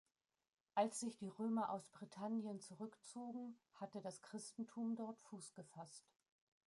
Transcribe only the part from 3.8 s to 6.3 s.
das Christentum dort Fuß gefasst.